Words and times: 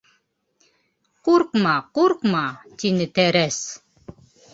—Ҡурҡма, 1.27 1.73
ҡурҡма,— 1.97 2.41
тине 2.85 3.07
тәрәс,— 3.19 3.61